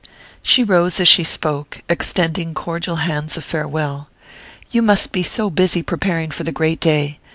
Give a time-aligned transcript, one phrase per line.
[0.41, 4.09] She rose as she spoke, extending cordial hands of farewell.
[4.71, 7.19] "You must be so busy preparing for the great day...